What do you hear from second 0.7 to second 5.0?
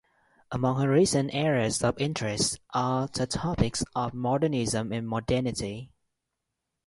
her recent areas of interest are the topics of modernism